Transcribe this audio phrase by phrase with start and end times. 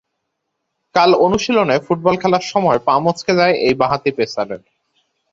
[0.95, 4.61] কাল অনুশীলনে ফুটবল খেলার সময় পা মচকে যায় এই বাঁহাতি পেসারের।